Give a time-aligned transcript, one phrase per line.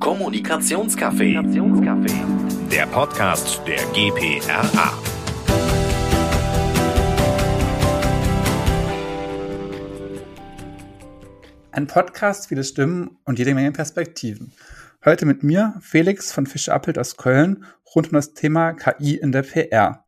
[0.00, 1.34] Kommunikationscafé.
[2.70, 4.92] Der Podcast der GPRA.
[11.72, 14.52] Ein Podcast, viele Stimmen und jede Menge Perspektiven.
[15.04, 17.64] Heute mit mir, Felix von Fischer Appelt aus Köln,
[17.94, 20.06] rund um das Thema KI in der PR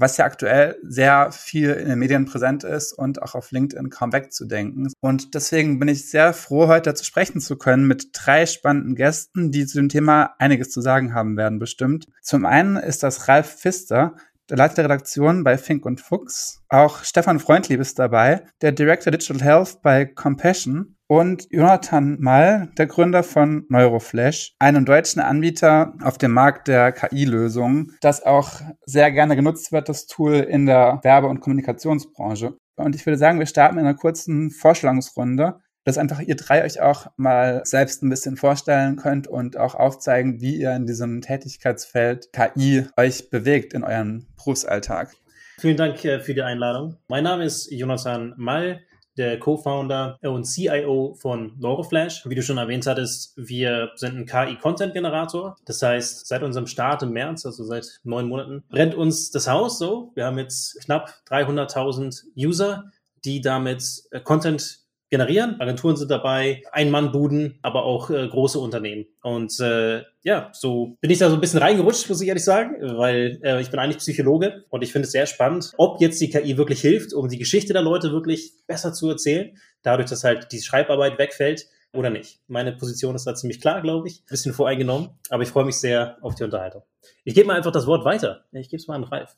[0.00, 4.12] was ja aktuell sehr viel in den Medien präsent ist und auch auf LinkedIn kaum
[4.12, 4.90] wegzudenken.
[5.00, 9.50] Und deswegen bin ich sehr froh, heute zu sprechen zu können mit drei spannenden Gästen,
[9.50, 12.06] die zu dem Thema einiges zu sagen haben werden, bestimmt.
[12.22, 14.14] Zum einen ist das Ralf Pfister,
[14.48, 16.62] der Leiter der Redaktion bei Fink und Fuchs.
[16.68, 22.86] Auch Stefan Freundlieb ist dabei, der Director Digital Health bei Compassion und Jonathan Mall, der
[22.86, 29.34] Gründer von Neuroflash, einem deutschen Anbieter auf dem Markt der KI-Lösungen, das auch sehr gerne
[29.34, 32.56] genutzt wird, das Tool in der Werbe- und Kommunikationsbranche.
[32.76, 36.80] Und ich würde sagen, wir starten in einer kurzen Vorstellungsrunde, dass einfach ihr drei euch
[36.80, 42.28] auch mal selbst ein bisschen vorstellen könnt und auch aufzeigen, wie ihr in diesem Tätigkeitsfeld
[42.32, 45.12] KI euch bewegt in eurem Berufsalltag.
[45.58, 46.98] Vielen Dank äh, für die Einladung.
[47.08, 48.82] Mein Name ist Jonathan Mall
[49.20, 52.24] der Co-Founder und CIO von Neuroflash.
[52.26, 55.56] Wie du schon erwähnt hattest, wir sind ein KI-Content-Generator.
[55.66, 59.78] Das heißt, seit unserem Start im März, also seit neun Monaten, brennt uns das Haus
[59.78, 60.10] so.
[60.14, 62.90] Wir haben jetzt knapp 300.000 User,
[63.26, 64.79] die damit äh, Content
[65.10, 65.60] generieren.
[65.60, 69.06] Agenturen sind dabei, Ein-Mann-Buden, aber auch äh, große Unternehmen.
[69.22, 72.76] Und äh, ja, so bin ich da so ein bisschen reingerutscht, muss ich ehrlich sagen,
[72.96, 76.30] weil äh, ich bin eigentlich Psychologe und ich finde es sehr spannend, ob jetzt die
[76.30, 80.52] KI wirklich hilft, um die Geschichte der Leute wirklich besser zu erzählen, dadurch, dass halt
[80.52, 82.40] die Schreibarbeit wegfällt oder nicht.
[82.46, 84.20] Meine Position ist da ziemlich klar, glaube ich.
[84.20, 86.82] Ein bisschen voreingenommen, aber ich freue mich sehr auf die Unterhaltung.
[87.24, 88.44] Ich gebe mal einfach das Wort weiter.
[88.52, 89.36] Ich gebe es mal an Ralf.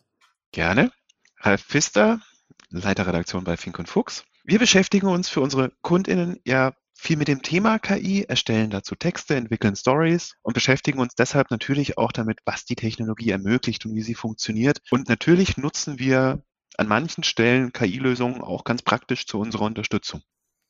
[0.51, 0.91] Gerne.
[1.39, 2.21] Ralf Pfister,
[2.69, 4.25] Leiterredaktion bei Fink und Fuchs.
[4.45, 9.37] Wir beschäftigen uns für unsere KundInnen ja viel mit dem Thema KI, erstellen dazu Texte,
[9.37, 14.03] entwickeln Stories und beschäftigen uns deshalb natürlich auch damit, was die Technologie ermöglicht und wie
[14.03, 14.81] sie funktioniert.
[14.91, 16.43] Und natürlich nutzen wir
[16.77, 20.23] an manchen Stellen KI-Lösungen auch ganz praktisch zu unserer Unterstützung.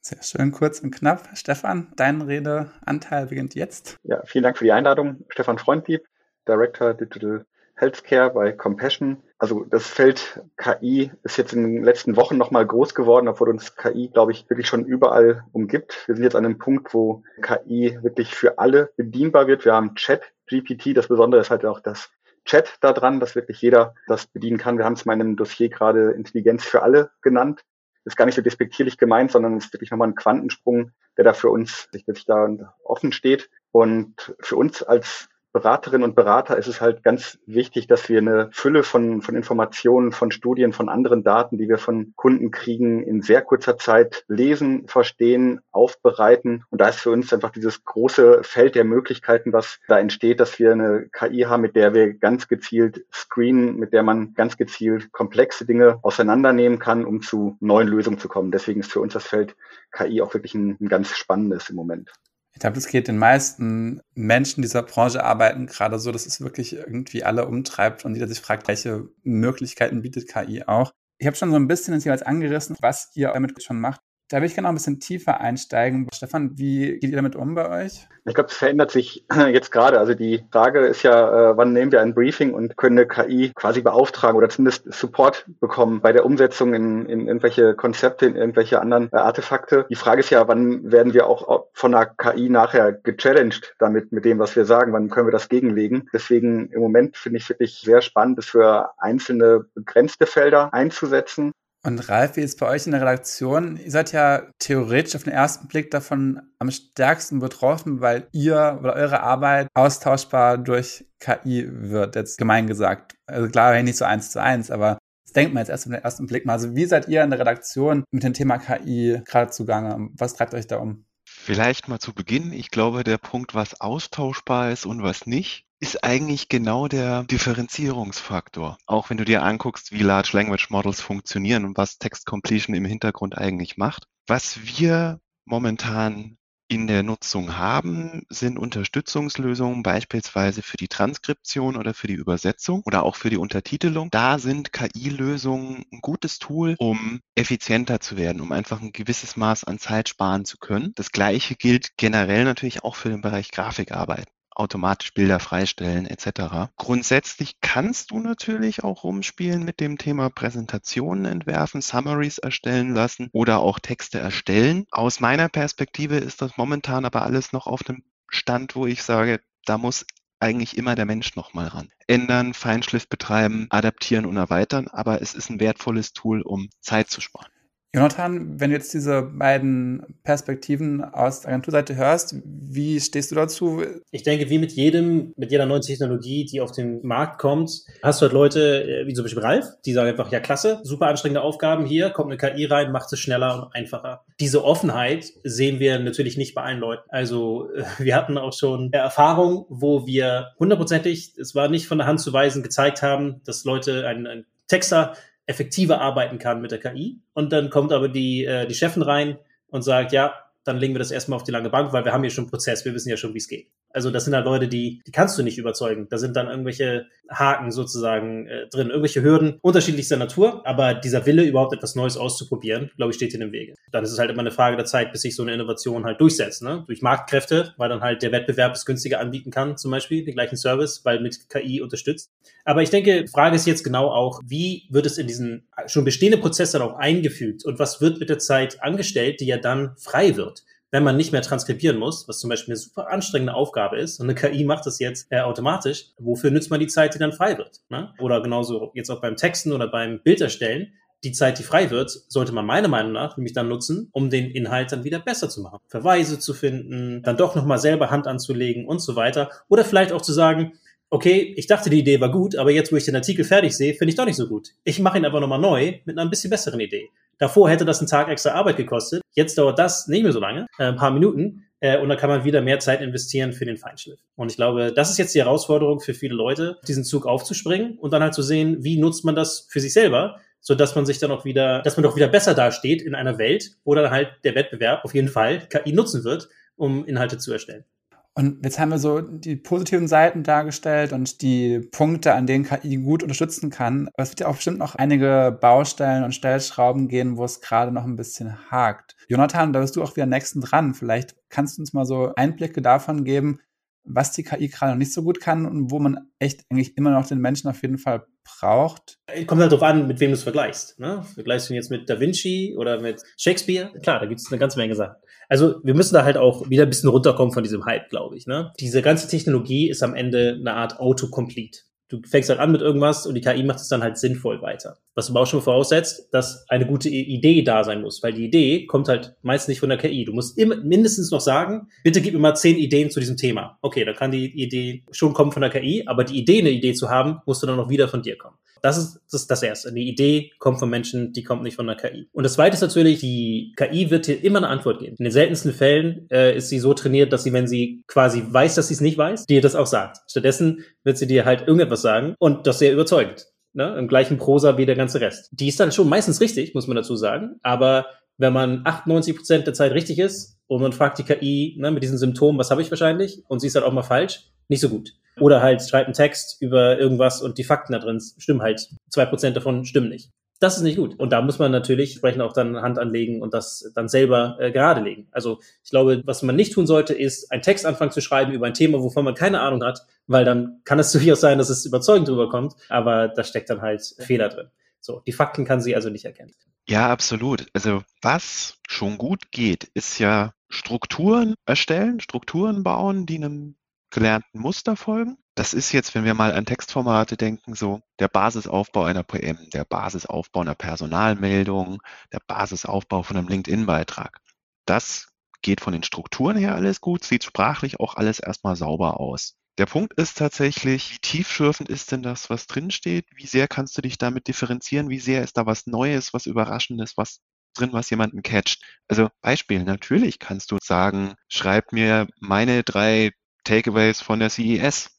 [0.02, 1.30] Sehr schön, kurz und knapp.
[1.34, 3.96] Stefan, dein Redeanteil beginnt jetzt.
[4.02, 5.24] Ja, vielen Dank für die Einladung.
[5.30, 6.02] Stefan Freundlieb,
[6.46, 9.22] Director Digital Healthcare bei Compassion.
[9.42, 13.74] Also das Feld KI ist jetzt in den letzten Wochen nochmal groß geworden, obwohl uns
[13.74, 16.04] KI, glaube ich, wirklich schon überall umgibt.
[16.06, 19.64] Wir sind jetzt an einem Punkt, wo KI wirklich für alle bedienbar wird.
[19.64, 20.96] Wir haben Chat GPT.
[20.96, 22.12] Das Besondere ist halt auch das
[22.44, 24.78] Chat da dran, dass wirklich jeder das bedienen kann.
[24.78, 27.64] Wir haben es in einem Dossier gerade Intelligenz für alle genannt.
[28.04, 31.32] ist gar nicht so despektierlich gemeint, sondern es ist wirklich nochmal ein Quantensprung, der da
[31.32, 32.48] für uns wirklich da
[32.84, 33.50] offen steht.
[33.72, 38.48] Und für uns als Beraterinnen und Berater ist es halt ganz wichtig, dass wir eine
[38.52, 43.20] Fülle von, von Informationen, von Studien, von anderen Daten, die wir von Kunden kriegen, in
[43.20, 46.64] sehr kurzer Zeit lesen, verstehen, aufbereiten.
[46.70, 50.58] Und da ist für uns einfach dieses große Feld der Möglichkeiten, was da entsteht, dass
[50.58, 55.12] wir eine KI haben, mit der wir ganz gezielt screenen, mit der man ganz gezielt
[55.12, 58.52] komplexe Dinge auseinandernehmen kann, um zu neuen Lösungen zu kommen.
[58.52, 59.54] Deswegen ist für uns das Feld
[59.90, 62.10] KI auch wirklich ein, ein ganz spannendes im Moment.
[62.54, 66.74] Ich glaube, das geht den meisten Menschen dieser Branche arbeiten gerade so, dass es wirklich
[66.74, 70.92] irgendwie alle umtreibt und jeder sich fragt, welche Möglichkeiten bietet KI auch.
[71.18, 74.01] Ich habe schon so ein bisschen ins jeweils angerissen, was ihr damit schon macht.
[74.32, 76.08] Da will ich gerne noch ein bisschen tiefer einsteigen.
[76.10, 78.08] Stefan, wie geht ihr damit um bei euch?
[78.24, 79.98] Ich glaube, es verändert sich jetzt gerade.
[79.98, 83.52] Also die Frage ist ja, äh, wann nehmen wir ein Briefing und können eine KI
[83.54, 88.80] quasi beauftragen oder zumindest Support bekommen bei der Umsetzung in, in irgendwelche Konzepte, in irgendwelche
[88.80, 89.84] anderen äh, Artefakte.
[89.90, 94.24] Die Frage ist ja, wann werden wir auch von einer KI nachher gechallenged damit, mit
[94.24, 94.94] dem, was wir sagen?
[94.94, 96.08] Wann können wir das gegenlegen?
[96.10, 101.52] Deswegen im Moment finde ich wirklich sehr spannend, das für einzelne begrenzte Felder einzusetzen.
[101.84, 103.76] Und Ralf, wie ist bei euch in der Redaktion?
[103.76, 108.94] Ihr seid ja theoretisch auf den ersten Blick davon am stärksten betroffen, weil ihr oder
[108.94, 113.16] eure Arbeit austauschbar durch KI wird, jetzt gemein gesagt.
[113.26, 116.02] Also klar, nicht so eins zu eins, aber das denkt man jetzt erst auf den
[116.02, 116.52] ersten Blick mal.
[116.52, 120.08] Also wie seid ihr in der Redaktion mit dem Thema KI gerade zugange?
[120.16, 121.04] Was treibt euch da um?
[121.44, 122.52] Vielleicht mal zu Beginn.
[122.52, 128.78] Ich glaube, der Punkt, was austauschbar ist und was nicht, ist eigentlich genau der Differenzierungsfaktor.
[128.86, 132.84] Auch wenn du dir anguckst, wie Large Language Models funktionieren und was Text Completion im
[132.84, 134.06] Hintergrund eigentlich macht.
[134.28, 136.38] Was wir momentan
[136.72, 143.02] in der Nutzung haben, sind Unterstützungslösungen beispielsweise für die Transkription oder für die Übersetzung oder
[143.02, 144.08] auch für die Untertitelung.
[144.10, 149.64] Da sind KI-Lösungen ein gutes Tool, um effizienter zu werden, um einfach ein gewisses Maß
[149.64, 150.92] an Zeit sparen zu können.
[150.94, 156.70] Das Gleiche gilt generell natürlich auch für den Bereich Grafikarbeit automatisch Bilder freistellen etc.
[156.76, 163.60] Grundsätzlich kannst du natürlich auch rumspielen mit dem Thema Präsentationen entwerfen, Summaries erstellen lassen oder
[163.60, 164.86] auch Texte erstellen.
[164.90, 169.40] Aus meiner Perspektive ist das momentan aber alles noch auf einem Stand, wo ich sage,
[169.64, 170.06] da muss
[170.40, 171.90] eigentlich immer der Mensch nochmal ran.
[172.08, 177.20] Ändern, Feinschliff betreiben, adaptieren und erweitern, aber es ist ein wertvolles Tool, um Zeit zu
[177.20, 177.50] sparen.
[177.94, 183.82] Jonathan, wenn du jetzt diese beiden Perspektiven aus der Agenturseite hörst, wie stehst du dazu?
[184.10, 188.20] Ich denke, wie mit jedem, mit jeder neuen Technologie, die auf den Markt kommt, hast
[188.20, 191.42] du halt Leute, äh, wie zum Beispiel Ralf, die sagen einfach, ja klasse, super anstrengende
[191.42, 194.24] Aufgaben hier, kommt eine KI rein, macht es schneller und einfacher.
[194.40, 197.02] Diese Offenheit sehen wir natürlich nicht bei allen Leuten.
[197.10, 202.06] Also äh, wir hatten auch schon Erfahrungen, wo wir hundertprozentig, es war nicht von der
[202.06, 205.12] Hand zu weisen, gezeigt haben, dass Leute ein, ein Texter
[205.46, 207.20] effektiver arbeiten kann mit der KI.
[207.32, 210.34] Und dann kommt aber die, äh, die Chefin rein und sagt, ja,
[210.64, 212.50] dann legen wir das erstmal auf die lange Bank, weil wir haben hier schon einen
[212.50, 213.70] Prozess, wir wissen ja schon, wie es geht.
[213.92, 216.06] Also das sind halt Leute, die, die kannst du nicht überzeugen.
[216.10, 221.42] Da sind dann irgendwelche Haken sozusagen äh, drin, irgendwelche Hürden unterschiedlichster Natur, aber dieser Wille,
[221.42, 223.74] überhaupt etwas Neues auszuprobieren, glaube ich, steht in dem Wege.
[223.90, 226.20] Dann ist es halt immer eine Frage der Zeit, bis sich so eine Innovation halt
[226.20, 226.84] durchsetzt, ne?
[226.86, 230.56] Durch Marktkräfte, weil dann halt der Wettbewerb es günstiger anbieten kann, zum Beispiel, den gleichen
[230.56, 232.30] Service, weil mit KI unterstützt.
[232.64, 236.40] Aber ich denke, Frage ist jetzt genau auch, wie wird es in diesen schon bestehenden
[236.40, 240.36] Prozess dann auch eingefügt und was wird mit der Zeit angestellt, die ja dann frei
[240.36, 240.64] wird?
[240.92, 244.26] Wenn man nicht mehr transkribieren muss, was zum Beispiel eine super anstrengende Aufgabe ist, und
[244.30, 247.58] eine KI macht das jetzt äh, automatisch, wofür nützt man die Zeit, die dann frei
[247.58, 247.80] wird?
[247.88, 248.14] Ne?
[248.20, 250.92] Oder genauso jetzt auch beim Texten oder beim Bilderstellen,
[251.24, 254.50] die Zeit, die frei wird, sollte man meiner Meinung nach nämlich dann nutzen, um den
[254.50, 255.78] Inhalt dann wieder besser zu machen.
[255.86, 259.50] Verweise zu finden, dann doch nochmal selber Hand anzulegen und so weiter.
[259.68, 260.72] Oder vielleicht auch zu sagen,
[261.12, 263.92] okay, ich dachte, die Idee war gut, aber jetzt, wo ich den Artikel fertig sehe,
[263.92, 264.70] finde ich doch nicht so gut.
[264.82, 267.10] Ich mache ihn aber nochmal neu mit einer ein bisschen besseren Idee.
[267.38, 269.20] Davor hätte das einen Tag extra Arbeit gekostet.
[269.32, 271.66] Jetzt dauert das nicht mehr so lange, äh, ein paar Minuten.
[271.80, 274.20] Äh, und dann kann man wieder mehr Zeit investieren für den Feinschliff.
[274.36, 278.12] Und ich glaube, das ist jetzt die Herausforderung für viele Leute, diesen Zug aufzuspringen und
[278.12, 281.18] dann halt zu sehen, wie nutzt man das für sich selber, so dass man sich
[281.18, 284.30] dann auch wieder, dass man doch wieder besser dasteht in einer Welt, wo dann halt
[284.44, 287.84] der Wettbewerb auf jeden Fall KI nutzen wird, um Inhalte zu erstellen.
[288.34, 292.96] Und jetzt haben wir so die positiven Seiten dargestellt und die Punkte, an denen KI
[292.96, 294.08] gut unterstützen kann.
[294.14, 297.92] Aber es wird ja auch bestimmt noch einige Baustellen und Stellschrauben gehen, wo es gerade
[297.92, 299.16] noch ein bisschen hakt.
[299.28, 300.94] Jonathan, da bist du auch wieder nächsten dran.
[300.94, 303.60] Vielleicht kannst du uns mal so Einblicke davon geben,
[304.04, 307.10] was die KI gerade noch nicht so gut kann und wo man echt eigentlich immer
[307.10, 309.18] noch den Menschen auf jeden Fall braucht.
[309.46, 310.98] Kommt halt darauf an, mit wem du es vergleichst.
[310.98, 311.22] Ne?
[311.34, 313.92] Vergleichst du ihn jetzt mit Da Vinci oder mit Shakespeare?
[314.02, 315.16] Klar, da gibt es eine ganze Menge Sachen.
[315.52, 318.46] Also wir müssen da halt auch wieder ein bisschen runterkommen von diesem Hype, glaube ich.
[318.46, 318.72] Ne?
[318.80, 321.80] Diese ganze Technologie ist am Ende eine Art Autocomplete.
[322.08, 324.96] Du fängst halt an mit irgendwas und die KI macht es dann halt sinnvoll weiter.
[325.14, 328.86] Was aber auch schon voraussetzt, dass eine gute Idee da sein muss, weil die Idee
[328.86, 330.24] kommt halt meist nicht von der KI.
[330.24, 333.76] Du musst immer mindestens noch sagen, bitte gib mir mal zehn Ideen zu diesem Thema.
[333.82, 336.94] Okay, dann kann die Idee schon kommen von der KI, aber die Idee, eine Idee
[336.94, 338.56] zu haben, musst du dann noch wieder von dir kommen.
[338.82, 339.88] Das ist das, ist das Erste.
[339.88, 342.28] Eine Idee kommt von Menschen, die kommt nicht von der KI.
[342.32, 345.16] Und das Zweite ist natürlich, die KI wird dir immer eine Antwort geben.
[345.18, 348.74] In den seltensten Fällen äh, ist sie so trainiert, dass sie, wenn sie quasi weiß,
[348.74, 350.18] dass sie es nicht weiß, dir das auch sagt.
[350.28, 353.46] Stattdessen wird sie dir halt irgendetwas sagen und das sehr überzeugend.
[353.72, 353.96] Ne?
[353.96, 355.48] Im gleichen Prosa wie der ganze Rest.
[355.52, 357.60] Die ist dann schon meistens richtig, muss man dazu sagen.
[357.62, 358.06] Aber
[358.36, 362.02] wenn man 98 Prozent der Zeit richtig ist und man fragt die KI ne, mit
[362.02, 364.88] diesen Symptomen, was habe ich wahrscheinlich, und sie ist halt auch mal falsch, nicht so
[364.88, 365.12] gut.
[365.40, 368.88] Oder halt schreibt einen Text über irgendwas und die Fakten da drin stimmen halt.
[369.10, 370.30] Zwei Prozent davon stimmen nicht.
[370.60, 371.18] Das ist nicht gut.
[371.18, 374.70] Und da muss man natürlich entsprechend auch dann Hand anlegen und das dann selber äh,
[374.70, 375.26] gerade legen.
[375.32, 378.66] Also ich glaube, was man nicht tun sollte, ist einen Text anfangen zu schreiben über
[378.66, 381.84] ein Thema, wovon man keine Ahnung hat, weil dann kann es durchaus sein, dass es
[381.84, 384.68] überzeugend rüberkommt, aber da steckt dann halt Fehler drin.
[385.00, 386.52] So, die Fakten kann sie also nicht erkennen.
[386.88, 387.66] Ja, absolut.
[387.72, 393.74] Also was schon gut geht, ist ja Strukturen erstellen, Strukturen bauen, die einem
[394.12, 395.36] gelernten Muster folgen.
[395.54, 399.84] Das ist jetzt, wenn wir mal an Textformate denken, so der Basisaufbau einer PM, der
[399.84, 402.00] Basisaufbau einer Personalmeldung,
[402.32, 404.40] der Basisaufbau von einem LinkedIn-Beitrag.
[404.86, 405.28] Das
[405.62, 409.56] geht von den Strukturen her alles gut, sieht sprachlich auch alles erstmal sauber aus.
[409.78, 413.26] Der Punkt ist tatsächlich, wie tiefschürfend ist denn das, was drinsteht?
[413.34, 415.08] Wie sehr kannst du dich damit differenzieren?
[415.08, 417.40] Wie sehr ist da was Neues, was Überraschendes, was
[417.74, 418.82] drin, was jemanden catcht?
[419.08, 423.32] Also Beispiel, natürlich kannst du sagen, schreib mir meine drei
[423.64, 425.10] Takeaways von der CES.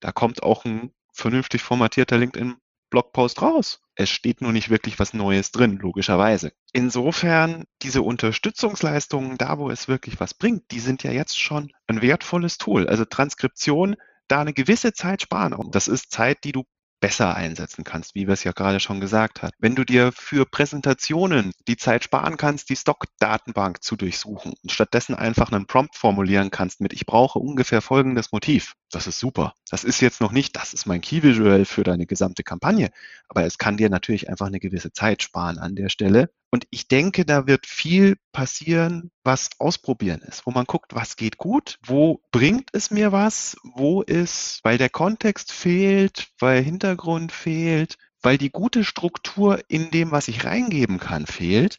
[0.00, 3.80] Da kommt auch ein vernünftig formatierter LinkedIn-Blogpost raus.
[3.94, 6.52] Es steht nur nicht wirklich was Neues drin, logischerweise.
[6.72, 12.00] Insofern, diese Unterstützungsleistungen, da wo es wirklich was bringt, die sind ja jetzt schon ein
[12.00, 12.86] wertvolles Tool.
[12.86, 13.96] Also Transkription,
[14.28, 15.56] da eine gewisse Zeit sparen.
[15.72, 16.64] Das ist Zeit, die du
[17.00, 19.52] besser einsetzen kannst, wie wir es ja gerade schon gesagt haben.
[19.58, 25.14] Wenn du dir für Präsentationen die Zeit sparen kannst, die Stock-Datenbank zu durchsuchen und stattdessen
[25.14, 29.54] einfach einen Prompt formulieren kannst mit, ich brauche ungefähr folgendes Motiv, das ist super.
[29.70, 32.90] Das ist jetzt noch nicht, das ist mein Key-Visual für deine gesamte Kampagne,
[33.28, 36.88] aber es kann dir natürlich einfach eine gewisse Zeit sparen an der Stelle Und ich
[36.88, 42.22] denke, da wird viel passieren, was ausprobieren ist, wo man guckt, was geht gut, wo
[42.30, 48.50] bringt es mir was, wo ist, weil der Kontext fehlt, weil Hintergrund fehlt, weil die
[48.50, 51.78] gute Struktur in dem, was ich reingeben kann, fehlt,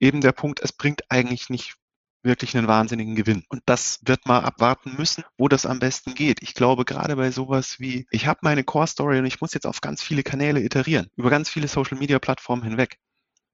[0.00, 1.76] eben der Punkt, es bringt eigentlich nicht
[2.22, 3.44] wirklich einen wahnsinnigen Gewinn.
[3.48, 6.42] Und das wird mal abwarten müssen, wo das am besten geht.
[6.42, 9.66] Ich glaube, gerade bei sowas wie, ich habe meine Core Story und ich muss jetzt
[9.66, 12.98] auf ganz viele Kanäle iterieren, über ganz viele Social Media Plattformen hinweg.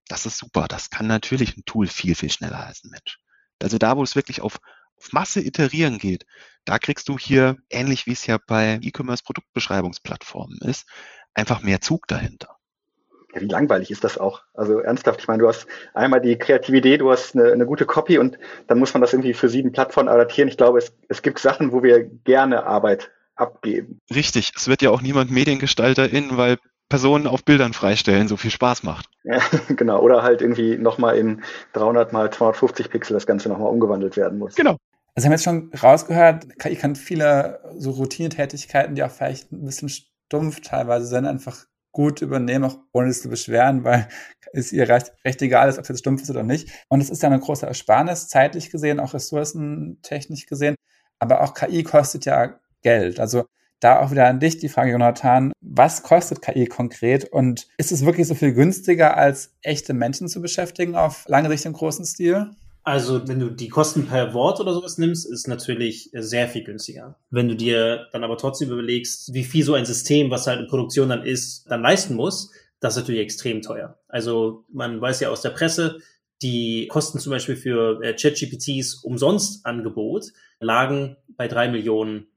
[0.07, 0.67] Das ist super.
[0.67, 3.19] Das kann natürlich ein Tool viel, viel schneller als ein Mensch.
[3.61, 4.59] Also da, wo es wirklich auf,
[4.97, 6.25] auf Masse iterieren geht,
[6.65, 10.85] da kriegst du hier, ähnlich wie es ja bei E-Commerce-Produktbeschreibungsplattformen ist,
[11.33, 12.57] einfach mehr Zug dahinter.
[13.33, 14.43] Ja, wie langweilig ist das auch?
[14.53, 18.17] Also ernsthaft, ich meine, du hast einmal die Kreativität, du hast eine, eine gute Copy
[18.17, 20.49] und dann muss man das irgendwie für sieben Plattformen adaptieren.
[20.49, 23.99] Ich glaube, es, es gibt Sachen, wo wir gerne Arbeit abgeben.
[24.13, 26.59] Richtig, es wird ja auch niemand Mediengestalter in, weil
[26.93, 29.09] Personen auf Bildern freistellen so viel Spaß macht.
[29.23, 29.99] Ja, genau.
[29.99, 31.41] Oder halt irgendwie nochmal in
[31.73, 34.53] 300 mal 250 Pixel das Ganze nochmal umgewandelt werden muss.
[34.53, 34.77] Genau.
[35.15, 39.65] Also haben wir jetzt schon rausgehört, KI kann viele so Routinetätigkeiten, die auch vielleicht ein
[39.65, 44.07] bisschen stumpf teilweise sind, einfach gut übernehmen, auch ohne es zu beschweren, weil
[44.53, 46.69] es ihr recht, recht egal ist, ob es jetzt stumpf ist oder nicht.
[46.89, 50.75] Und es ist ja eine große Ersparnis, zeitlich gesehen, auch ressourcentechnisch gesehen.
[51.17, 53.19] Aber auch KI kostet ja Geld.
[53.19, 53.45] Also
[53.83, 58.05] da auch wieder an dich die Frage, Jonathan, was kostet KI konkret und ist es
[58.05, 62.51] wirklich so viel günstiger, als echte Menschen zu beschäftigen auf lange Sicht im großen Stil?
[62.85, 67.17] Also, wenn du die Kosten per Wort oder sowas nimmst, ist natürlich sehr viel günstiger.
[67.29, 70.67] Wenn du dir dann aber trotzdem überlegst, wie viel so ein System, was halt in
[70.67, 73.97] Produktion dann ist, dann leisten muss, das ist natürlich extrem teuer.
[74.09, 75.99] Also, man weiß ja aus der Presse,
[76.41, 80.25] die Kosten zum Beispiel für äh, ChatGPTs umsonst Angebot
[80.59, 82.27] lagen bei drei Millionen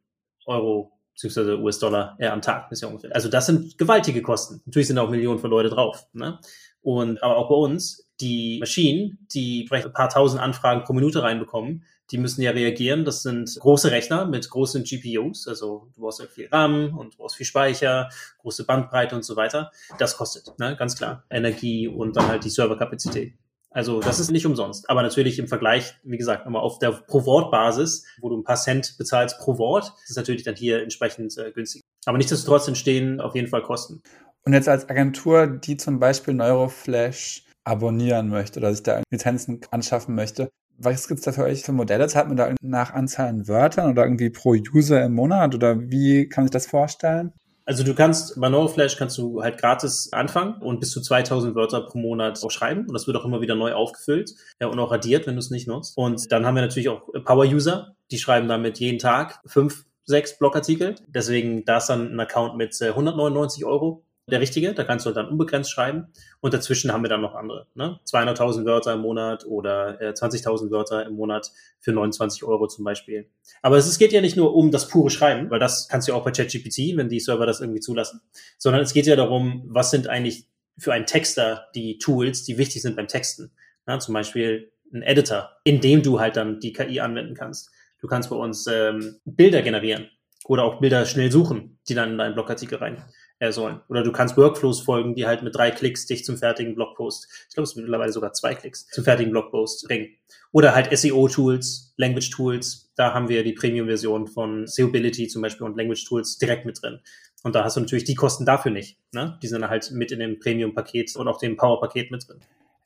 [0.46, 3.14] Euro beziehungsweise US-Dollar äh, am Tag ja ungefähr.
[3.14, 4.60] Also das sind gewaltige Kosten.
[4.66, 6.06] Natürlich sind auch Millionen von Leute drauf.
[6.12, 6.38] Ne?
[6.82, 11.22] Und aber auch bei uns, die Maschinen, die vielleicht ein paar tausend Anfragen pro Minute
[11.22, 13.04] reinbekommen, die müssen ja reagieren.
[13.04, 15.48] Das sind große Rechner mit großen GPUs.
[15.48, 19.36] Also du brauchst ja viel RAM und du brauchst viel Speicher, große Bandbreite und so
[19.36, 19.72] weiter.
[19.98, 20.76] Das kostet, ne?
[20.76, 21.24] ganz klar.
[21.30, 23.34] Energie und dann halt die Serverkapazität.
[23.76, 24.88] Also das ist nicht umsonst.
[24.88, 28.94] Aber natürlich im Vergleich, wie gesagt, immer auf der Pro-Wort-Basis, wo du ein paar Cent
[28.96, 31.82] bezahlst pro Wort, ist natürlich dann hier entsprechend äh, günstig.
[32.06, 34.00] Aber nichtsdestotrotz entstehen auf jeden Fall Kosten.
[34.46, 40.14] Und jetzt als Agentur, die zum Beispiel Neuroflash abonnieren möchte oder sich da Lizenzen anschaffen
[40.14, 42.08] möchte, was gibt es da für euch für Modelle?
[42.08, 46.30] Zahlt man da nach Anzahl an Wörtern oder irgendwie pro User im Monat oder wie
[46.30, 47.34] kann man sich das vorstellen?
[47.66, 51.80] Also du kannst, bei NeuroFlash kannst du halt gratis anfangen und bis zu 2000 Wörter
[51.80, 54.92] pro Monat auch schreiben und das wird auch immer wieder neu aufgefüllt ja, und auch
[54.92, 55.96] radiert, wenn du es nicht nutzt.
[55.96, 60.94] Und dann haben wir natürlich auch Power-User, die schreiben damit jeden Tag fünf, sechs Blogartikel.
[61.08, 64.74] Deswegen da ist dann ein Account mit 199 äh, Euro der richtige.
[64.74, 66.08] Da kannst du dann unbegrenzt schreiben.
[66.40, 67.66] Und dazwischen haben wir dann noch andere.
[67.74, 68.00] Ne?
[68.06, 73.28] 200.000 Wörter im Monat oder äh, 20.000 Wörter im Monat für 29 Euro zum Beispiel.
[73.62, 76.24] Aber es geht ja nicht nur um das pure Schreiben, weil das kannst du auch
[76.24, 78.20] bei ChatGPT, wenn die Server das irgendwie zulassen,
[78.58, 80.46] sondern es geht ja darum, was sind eigentlich
[80.78, 83.52] für einen Texter die Tools, die wichtig sind beim Texten.
[83.86, 87.70] Ja, zum Beispiel ein Editor, in dem du halt dann die KI anwenden kannst.
[88.00, 90.10] Du kannst bei uns ähm, Bilder generieren
[90.44, 93.02] oder auch Bilder schnell suchen, die dann in deinen Blogartikel rein
[93.38, 93.80] äh, sollen.
[93.88, 97.54] Oder du kannst Workflows folgen, die halt mit drei Klicks dich zum fertigen Blogpost, ich
[97.54, 100.08] glaube, es sind mittlerweile sogar zwei Klicks, zum fertigen Blogpost bringen.
[100.52, 106.38] Oder halt SEO-Tools, Language-Tools, da haben wir die Premium-Version von SEObility zum Beispiel und Language-Tools
[106.38, 107.00] direkt mit drin.
[107.42, 108.98] Und da hast du natürlich die Kosten dafür nicht.
[109.12, 109.38] Ne?
[109.42, 112.40] Die sind halt mit in dem Premium-Paket und auch dem Power-Paket mit drin.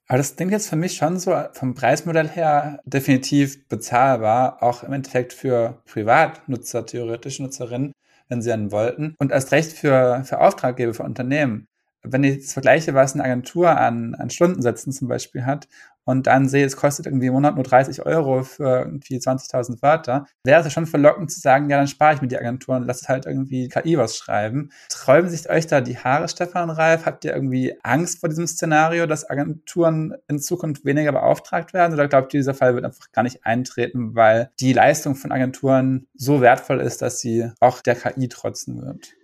[0.08, 4.92] Aber das klingt jetzt für mich schon so vom Preismodell her definitiv bezahlbar, auch im
[4.92, 7.92] Endeffekt für Privatnutzer, theoretische Nutzerinnen
[8.30, 9.14] wenn sie dann wollten.
[9.18, 11.66] Und erst recht für, für Auftraggeber, für Unternehmen.
[12.02, 15.68] Wenn ich das vergleiche, was eine Agentur an, an Stundensätzen zum Beispiel hat,
[16.04, 20.26] und dann sehe, es kostet irgendwie im Monat nur 30 Euro für irgendwie 20.000 Wörter,
[20.44, 23.06] wäre es schon verlockend zu sagen, ja, dann spare ich mir die Agentur und lasse
[23.08, 24.70] halt irgendwie KI was schreiben.
[24.88, 27.06] Träumen sich euch da die Haare, Stefan Reif?
[27.06, 31.92] Habt ihr irgendwie Angst vor diesem Szenario, dass Agenturen in Zukunft weniger beauftragt werden?
[31.92, 36.08] Oder glaubt ihr, dieser Fall wird einfach gar nicht eintreten, weil die Leistung von Agenturen
[36.14, 39.19] so wertvoll ist, dass sie auch der KI trotzen wird?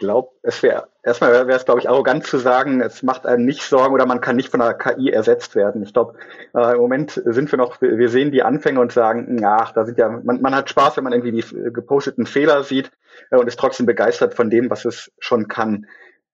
[0.00, 3.62] Glaube, es wäre erstmal wäre es, glaube ich, arrogant zu sagen, es macht einem nicht
[3.62, 5.82] Sorgen oder man kann nicht von der KI ersetzt werden.
[5.82, 6.14] Ich glaube,
[6.54, 9.98] äh, im Moment sind wir noch, wir sehen die Anfänge und sagen, ach, da sind
[9.98, 12.90] ja, man, man hat Spaß, wenn man irgendwie die geposteten Fehler sieht
[13.30, 15.86] äh, und ist trotzdem begeistert von dem, was es schon kann.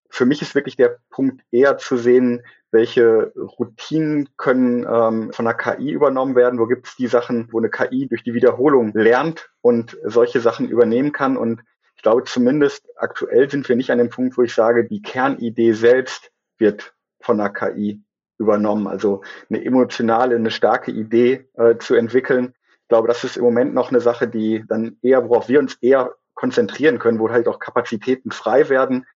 [0.08, 5.54] Für mich ist wirklich der Punkt eher zu sehen, welche Routinen können ähm, von der
[5.54, 9.50] KI übernommen werden, wo gibt es die Sachen, wo eine KI durch die Wiederholung lernt
[9.60, 11.62] und solche Sachen übernehmen kann und
[11.96, 15.72] ich glaube zumindest aktuell sind wir nicht an dem Punkt, wo ich sage, die Kernidee
[15.72, 18.02] selbst wird von der KI
[18.38, 18.86] übernommen.
[18.86, 22.54] Also eine emotionale, eine starke Idee äh, zu entwickeln.
[22.82, 25.74] Ich glaube, das ist im Moment noch eine Sache, die dann eher, worauf wir uns
[25.80, 29.06] eher konzentrieren können, wo halt auch Kapazitäten frei werden,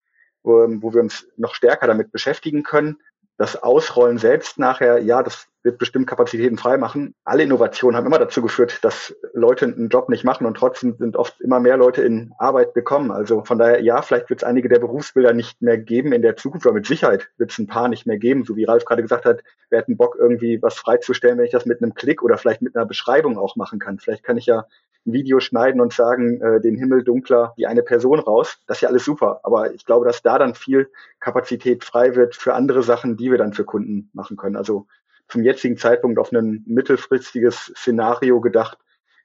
[0.43, 2.97] wo, wo wir uns noch stärker damit beschäftigen können.
[3.41, 7.15] Das Ausrollen selbst nachher, ja, das wird bestimmt Kapazitäten freimachen.
[7.25, 11.17] Alle Innovationen haben immer dazu geführt, dass Leute einen Job nicht machen und trotzdem sind
[11.17, 13.11] oft immer mehr Leute in Arbeit gekommen.
[13.11, 16.37] Also von daher, ja, vielleicht wird es einige der Berufsbilder nicht mehr geben in der
[16.37, 18.45] Zukunft, aber mit Sicherheit wird es ein paar nicht mehr geben.
[18.45, 21.65] So wie Ralf gerade gesagt hat, wir hätten Bock, irgendwie was freizustellen, wenn ich das
[21.65, 23.99] mit einem Klick oder vielleicht mit einer Beschreibung auch machen kann.
[23.99, 24.67] Vielleicht kann ich ja
[25.07, 28.59] ein Video schneiden und sagen, äh, den Himmel dunkler wie eine Person raus.
[28.67, 29.41] Das ist ja alles super.
[29.43, 30.91] Aber ich glaube, dass da dann viel
[31.21, 34.57] Kapazität frei wird für andere Sachen, die wir dann für Kunden machen können.
[34.57, 34.87] Also
[35.29, 38.79] zum jetzigen Zeitpunkt auf ein mittelfristiges Szenario gedacht,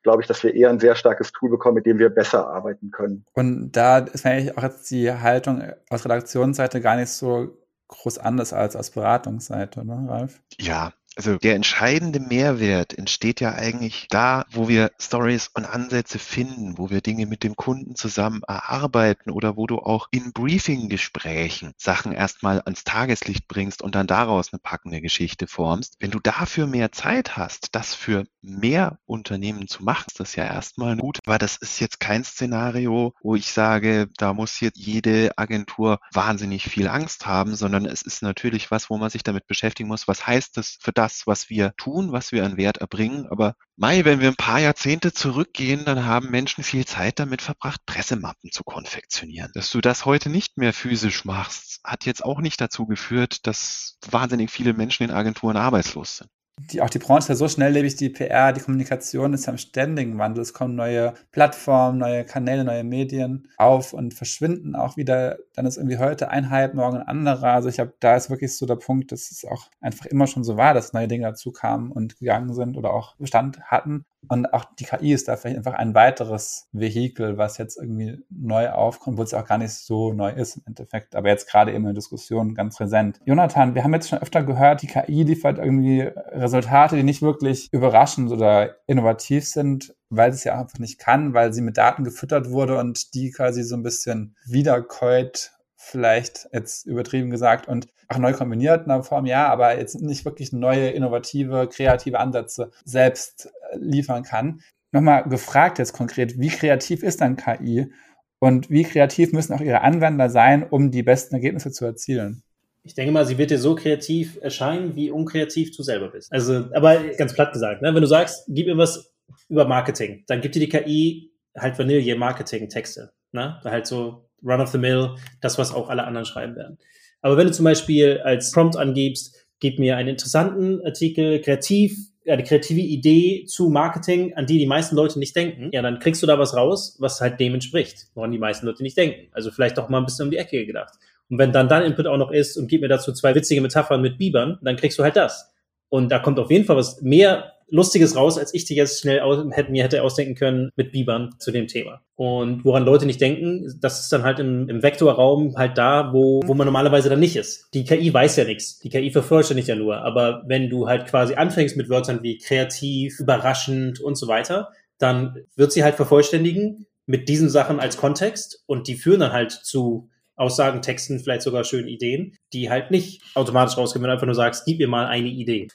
[0.03, 2.91] glaube ich, dass wir eher ein sehr starkes Tool bekommen, mit dem wir besser arbeiten
[2.91, 3.25] können.
[3.34, 8.53] Und da ist eigentlich auch jetzt die Haltung aus Redaktionsseite gar nicht so groß anders
[8.53, 10.41] als aus Beratungsseite, ne, Ralf?
[10.60, 16.77] Ja, also der entscheidende Mehrwert entsteht ja eigentlich da, wo wir Stories und Ansätze finden,
[16.77, 22.12] wo wir Dinge mit dem Kunden zusammen erarbeiten oder wo du auch in Briefing-Gesprächen Sachen
[22.12, 25.95] erstmal ans Tageslicht bringst und dann daraus eine packende Geschichte formst.
[26.00, 30.45] Wenn du dafür mehr Zeit hast, das für mehr Unternehmen zu machen, ist das ja
[30.45, 35.38] erstmal gut, aber das ist jetzt kein Szenario, wo ich sage, da muss jetzt jede
[35.38, 39.89] Agentur wahnsinnig viel Angst haben, sondern es ist natürlich was, wo man sich damit beschäftigen
[39.89, 43.28] muss, was heißt das für das, das, was wir tun, was wir an Wert erbringen.
[43.30, 47.86] Aber Mai, wenn wir ein paar Jahrzehnte zurückgehen, dann haben Menschen viel Zeit damit verbracht,
[47.86, 49.52] Pressemappen zu konfektionieren.
[49.54, 53.98] Dass du das heute nicht mehr physisch machst, hat jetzt auch nicht dazu geführt, dass
[54.10, 58.10] wahnsinnig viele Menschen in Agenturen arbeitslos sind die, auch die Branche ist so schnelllebig, die
[58.10, 60.42] PR, die Kommunikation ist ja im ständigen Wandel.
[60.42, 65.38] Es kommen neue Plattformen, neue Kanäle, neue Medien auf und verschwinden auch wieder.
[65.54, 67.54] Dann ist irgendwie heute ein Hype, morgen ein anderer.
[67.54, 70.46] Also ich glaube, da ist wirklich so der Punkt, dass es auch einfach immer schon
[70.46, 74.06] so war, dass neue Dinge dazu kamen und gegangen sind oder auch Bestand hatten.
[74.28, 78.70] Und auch die KI ist da vielleicht einfach ein weiteres Vehikel, was jetzt irgendwie neu
[78.70, 81.80] aufkommt, wo es auch gar nicht so neu ist im Endeffekt, aber jetzt gerade eben
[81.80, 83.20] in der Diskussion ganz präsent.
[83.26, 86.10] Jonathan, wir haben jetzt schon öfter gehört, die KI liefert irgendwie
[86.45, 91.34] Resultate, die nicht wirklich überraschend oder innovativ sind, weil sie es ja einfach nicht kann,
[91.34, 96.86] weil sie mit Daten gefüttert wurde und die quasi so ein bisschen wiederkäut vielleicht jetzt
[96.86, 100.89] übertrieben gesagt und auch neu kombiniert in einer Form, ja, aber jetzt nicht wirklich neue,
[100.89, 104.62] innovative, kreative Ansätze selbst äh, liefern kann.
[104.91, 107.91] Nochmal gefragt jetzt konkret, wie kreativ ist dann KI
[108.39, 112.43] und wie kreativ müssen auch Ihre Anwender sein, um die besten Ergebnisse zu erzielen?
[112.86, 116.32] Ich denke mal, sie wird dir so kreativ erscheinen, wie unkreativ du selber bist.
[116.32, 117.93] Also, aber ganz platt gesagt, ne?
[117.93, 119.12] wenn du sagst, gib mir was
[119.50, 123.12] über Marketing, dann gibt dir die KI halt Vanille-Marketing-Texte.
[123.32, 123.60] Ne?
[123.63, 126.78] Halt so run of the mill, das, was auch alle anderen schreiben werden.
[127.21, 132.43] Aber wenn du zum Beispiel als Prompt angibst, gib mir einen interessanten Artikel, kreativ, eine
[132.43, 136.28] kreative Idee zu Marketing, an die die meisten Leute nicht denken, ja, dann kriegst du
[136.28, 139.28] da was raus, was halt dem entspricht, woran die meisten Leute nicht denken.
[139.32, 140.93] Also vielleicht doch mal ein bisschen um die Ecke gedacht.
[141.30, 144.02] Und wenn dann dein Input auch noch ist und gib mir dazu zwei witzige Metaphern
[144.02, 145.52] mit Bibern, dann kriegst du halt das.
[145.90, 149.22] Und da kommt auf jeden Fall was mehr Lustiges raus, als ich dir jetzt schnell
[149.22, 152.02] aus, hätte, mir hätte ausdenken können mit Bibern zu dem Thema.
[152.16, 156.42] Und woran Leute nicht denken, das ist dann halt im, im Vektorraum halt da, wo,
[156.46, 157.70] wo man normalerweise dann nicht ist.
[157.74, 158.80] Die KI weiß ja nichts.
[158.80, 159.98] Die KI vervollständigt ja nur.
[159.98, 165.38] Aber wenn du halt quasi anfängst mit Wörtern wie kreativ, überraschend und so weiter, dann
[165.56, 170.10] wird sie halt vervollständigen mit diesen Sachen als Kontext und die führen dann halt zu
[170.36, 174.36] Aussagen, Texten, vielleicht sogar schönen Ideen, die halt nicht automatisch rausgehen, wenn du einfach nur
[174.36, 175.67] sagst, gib mir mal eine Idee.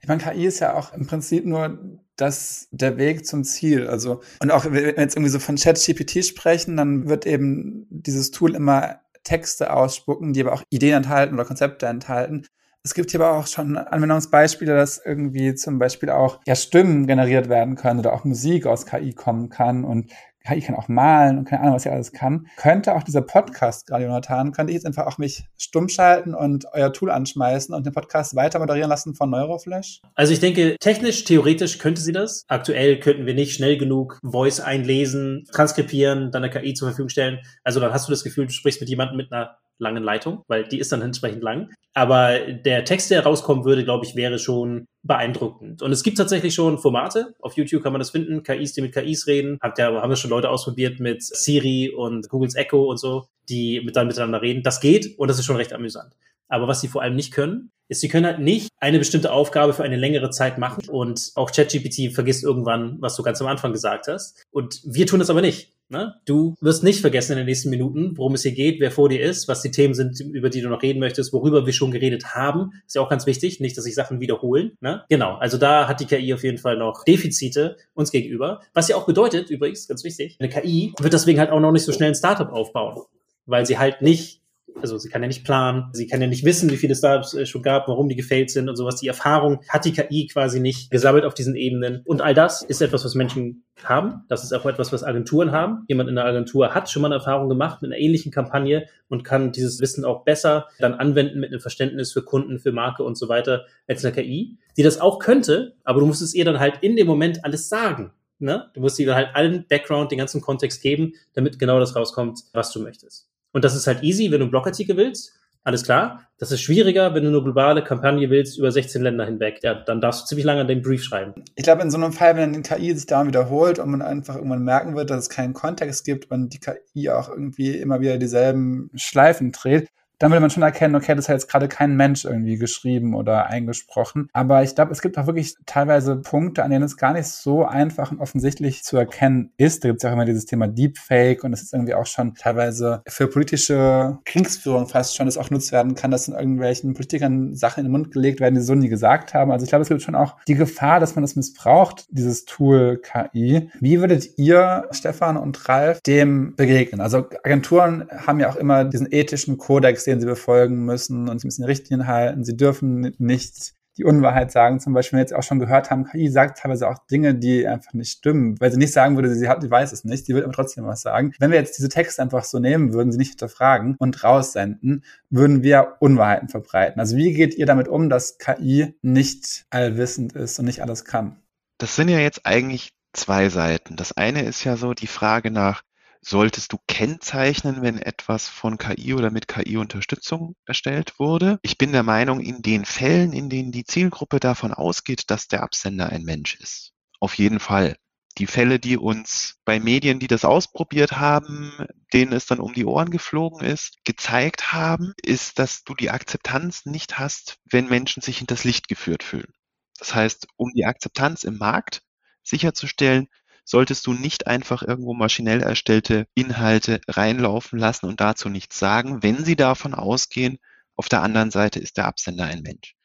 [0.00, 1.78] Ich meine, KI ist ja auch im Prinzip nur
[2.16, 3.86] das der Weg zum Ziel.
[3.86, 8.30] Also, und auch wenn wir jetzt irgendwie so von ChatGPT sprechen, dann wird eben dieses
[8.30, 12.46] Tool immer Texte ausspucken, die aber auch Ideen enthalten oder Konzepte enthalten.
[12.82, 17.48] Es gibt hier aber auch schon Anwendungsbeispiele, dass irgendwie zum Beispiel auch ja, Stimmen generiert
[17.48, 19.84] werden können oder auch Musik aus KI kommen kann.
[19.84, 20.10] Und
[20.48, 22.46] KI kann auch malen und keine Ahnung, was sie alles kann.
[22.56, 26.66] Könnte auch dieser Podcast gerade, Jonathan, könnte ich jetzt einfach auch mich stumm schalten und
[26.72, 30.00] euer Tool anschmeißen und den Podcast weiter moderieren lassen von Neuroflash?
[30.14, 32.44] Also ich denke, technisch, theoretisch könnte sie das.
[32.48, 37.40] Aktuell könnten wir nicht schnell genug Voice einlesen, transkribieren, dann der KI zur Verfügung stellen.
[37.62, 40.64] Also dann hast du das Gefühl, du sprichst mit jemandem mit einer langen Leitung, weil
[40.64, 41.70] die ist dann entsprechend lang.
[41.94, 45.82] Aber der Text, der rauskommen würde, glaube ich, wäre schon beeindruckend.
[45.82, 47.34] Und es gibt tatsächlich schon Formate.
[47.40, 48.42] Auf YouTube kann man das finden.
[48.42, 49.58] KIs, die mit KIs reden.
[49.60, 53.80] Habt ja, haben das schon Leute ausprobiert mit Siri und Googles Echo und so, die
[53.80, 54.62] mit dann miteinander reden.
[54.62, 56.14] Das geht und das ist schon recht amüsant.
[56.48, 59.72] Aber was sie vor allem nicht können, ist, sie können halt nicht eine bestimmte Aufgabe
[59.72, 63.72] für eine längere Zeit machen und auch ChatGPT vergisst irgendwann, was du ganz am Anfang
[63.72, 64.44] gesagt hast.
[64.50, 65.72] Und wir tun das aber nicht.
[65.90, 66.14] Ne?
[66.26, 69.22] Du wirst nicht vergessen in den nächsten Minuten, worum es hier geht, wer vor dir
[69.22, 72.34] ist, was die Themen sind, über die du noch reden möchtest, worüber wir schon geredet
[72.34, 72.72] haben.
[72.86, 74.72] Ist ja auch ganz wichtig, nicht, dass sich Sachen wiederholen.
[74.80, 75.04] Ne?
[75.08, 78.60] Genau, also da hat die KI auf jeden Fall noch Defizite uns gegenüber.
[78.74, 81.84] Was ja auch bedeutet, übrigens, ganz wichtig, eine KI wird deswegen halt auch noch nicht
[81.84, 83.02] so schnell ein Startup aufbauen,
[83.46, 84.42] weil sie halt nicht
[84.80, 87.48] also sie kann ja nicht planen, sie kann ja nicht wissen, wie viele Startups es
[87.48, 88.96] schon gab, warum die gefailt sind und sowas.
[88.96, 92.02] Die Erfahrung hat die KI quasi nicht gesammelt auf diesen Ebenen.
[92.04, 94.24] Und all das ist etwas, was Menschen haben.
[94.28, 95.84] Das ist auch etwas, was Agenturen haben.
[95.88, 99.24] Jemand in der Agentur hat schon mal eine Erfahrung gemacht mit einer ähnlichen Kampagne und
[99.24, 103.16] kann dieses Wissen auch besser dann anwenden mit einem Verständnis für Kunden, für Marke und
[103.16, 106.60] so weiter als eine KI, die das auch könnte, aber du musst es ihr dann
[106.60, 108.12] halt in dem Moment alles sagen.
[108.38, 108.70] Ne?
[108.74, 112.40] Du musst ihr dann halt allen Background, den ganzen Kontext geben, damit genau das rauskommt,
[112.52, 113.28] was du möchtest.
[113.52, 115.38] Und das ist halt easy, wenn du Blogartikel willst.
[115.64, 116.22] Alles klar.
[116.38, 119.58] Das ist schwieriger, wenn du eine globale Kampagne willst über 16 Länder hinweg.
[119.62, 121.34] Ja, dann darfst du ziemlich lange an den Brief schreiben.
[121.56, 124.36] Ich glaube, in so einem Fall, wenn die KI sich da wiederholt und man einfach
[124.36, 128.18] irgendwann merken wird, dass es keinen Kontext gibt und die KI auch irgendwie immer wieder
[128.18, 132.24] dieselben Schleifen dreht, dann würde man schon erkennen, okay, das hat jetzt gerade kein Mensch
[132.24, 134.28] irgendwie geschrieben oder eingesprochen.
[134.32, 137.64] Aber ich glaube, es gibt auch wirklich teilweise Punkte, an denen es gar nicht so
[137.64, 139.84] einfach und offensichtlich zu erkennen ist.
[139.84, 142.34] Da gibt es ja auch immer dieses Thema Deepfake und das ist irgendwie auch schon
[142.34, 147.54] teilweise für politische Kriegsführung fast schon, das auch genutzt werden kann, dass in irgendwelchen Politikern
[147.54, 149.52] Sachen in den Mund gelegt werden, die so nie gesagt haben.
[149.52, 153.00] Also ich glaube, es gibt schon auch die Gefahr, dass man das missbraucht, dieses Tool
[153.00, 153.70] KI.
[153.80, 157.00] Wie würdet ihr, Stefan und Ralf, dem begegnen?
[157.00, 161.46] Also Agenturen haben ja auch immer diesen ethischen Kodex, den sie befolgen müssen und sie
[161.46, 162.44] müssen die Richtlinien halten.
[162.44, 164.80] Sie dürfen nicht die Unwahrheit sagen.
[164.80, 167.66] Zum Beispiel, wenn wir jetzt auch schon gehört haben, KI sagt teilweise auch Dinge, die
[167.66, 170.34] einfach nicht stimmen, weil sie nicht sagen würde, sie hat, sie weiß es nicht, sie
[170.34, 171.32] wird aber trotzdem was sagen.
[171.38, 175.62] Wenn wir jetzt diese Texte einfach so nehmen würden, sie nicht hinterfragen und raussenden, würden
[175.62, 177.00] wir Unwahrheiten verbreiten.
[177.00, 181.42] Also wie geht ihr damit um, dass KI nicht allwissend ist und nicht alles kann?
[181.78, 183.96] Das sind ja jetzt eigentlich zwei Seiten.
[183.96, 185.82] Das eine ist ja so die Frage nach,
[186.20, 191.58] solltest du kennzeichnen, wenn etwas von KI oder mit KI-Unterstützung erstellt wurde.
[191.62, 195.62] Ich bin der Meinung, in den Fällen, in denen die Zielgruppe davon ausgeht, dass der
[195.62, 196.92] Absender ein Mensch ist.
[197.20, 197.96] Auf jeden Fall.
[198.38, 201.72] Die Fälle, die uns bei Medien, die das ausprobiert haben,
[202.12, 206.86] denen es dann um die Ohren geflogen ist, gezeigt haben, ist, dass du die Akzeptanz
[206.86, 209.52] nicht hast, wenn Menschen sich hinters Licht geführt fühlen.
[209.98, 212.02] Das heißt, um die Akzeptanz im Markt
[212.44, 213.28] sicherzustellen,
[213.68, 219.44] solltest du nicht einfach irgendwo maschinell erstellte Inhalte reinlaufen lassen und dazu nichts sagen, wenn
[219.44, 220.58] sie davon ausgehen,
[220.96, 222.96] auf der anderen Seite ist der Absender ein Mensch.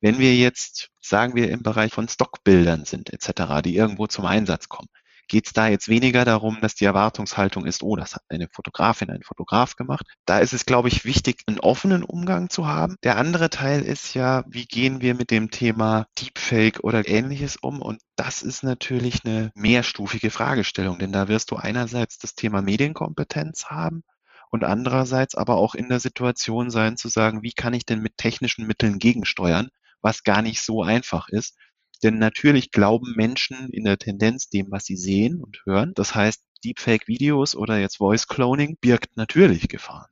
[0.00, 4.70] Wenn wir jetzt, sagen wir, im Bereich von Stockbildern sind etc., die irgendwo zum Einsatz
[4.70, 4.88] kommen,
[5.28, 9.10] geht es da jetzt weniger darum, dass die Erwartungshaltung ist, oh, das hat eine Fotografin,
[9.10, 10.06] ein Fotograf gemacht.
[10.24, 12.96] Da ist es, glaube ich, wichtig, einen offenen Umgang zu haben.
[13.02, 17.82] Der andere Teil ist ja, wie gehen wir mit dem Thema Deepfake oder ähnliches um?
[17.82, 23.66] Und das ist natürlich eine mehrstufige Fragestellung, denn da wirst du einerseits das Thema Medienkompetenz
[23.66, 24.02] haben,
[24.50, 28.16] und andererseits aber auch in der Situation sein zu sagen, wie kann ich denn mit
[28.16, 29.68] technischen Mitteln gegensteuern,
[30.02, 31.56] was gar nicht so einfach ist.
[32.02, 35.92] Denn natürlich glauben Menschen in der Tendenz dem, was sie sehen und hören.
[35.94, 40.08] Das heißt, Deepfake-Videos oder jetzt Voice Cloning birgt natürlich Gefahren.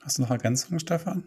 [0.00, 1.24] Hast du noch Ergänzungen, Stefan?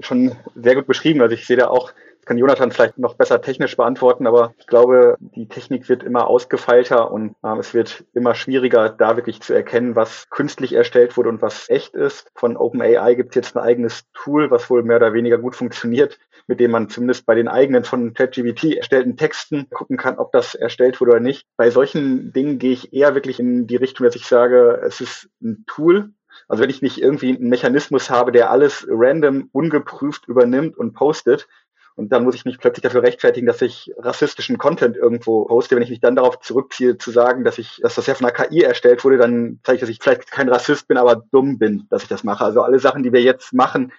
[0.00, 1.20] Schon sehr gut beschrieben.
[1.22, 1.92] Also ich sehe da auch,
[2.22, 6.28] das kann Jonathan vielleicht noch besser technisch beantworten, aber ich glaube, die Technik wird immer
[6.28, 11.30] ausgefeilter und äh, es wird immer schwieriger, da wirklich zu erkennen, was künstlich erstellt wurde
[11.30, 12.30] und was echt ist.
[12.36, 16.20] Von OpenAI gibt es jetzt ein eigenes Tool, was wohl mehr oder weniger gut funktioniert,
[16.46, 20.54] mit dem man zumindest bei den eigenen von ChatGPT erstellten Texten gucken kann, ob das
[20.54, 21.48] erstellt wurde oder nicht.
[21.56, 25.28] Bei solchen Dingen gehe ich eher wirklich in die Richtung, dass ich sage, es ist
[25.42, 26.12] ein Tool.
[26.48, 31.48] Also wenn ich nicht irgendwie einen Mechanismus habe, der alles random, ungeprüft übernimmt und postet,
[31.94, 35.76] und dann muss ich mich plötzlich dafür rechtfertigen, dass ich rassistischen Content irgendwo poste.
[35.76, 38.34] Wenn ich mich dann darauf zurückziehe, zu sagen, dass ich, dass das ja von einer
[38.34, 41.86] KI erstellt wurde, dann zeige ich, dass ich vielleicht kein Rassist bin, aber dumm bin,
[41.90, 42.44] dass ich das mache.
[42.44, 43.92] Also alle Sachen, die wir jetzt machen,